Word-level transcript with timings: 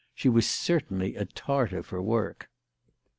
She 0.15 0.29
was 0.29 0.49
certainly 0.49 1.15
a 1.15 1.25
Tartar 1.25 1.83
for 1.83 2.01
work. 2.01 2.49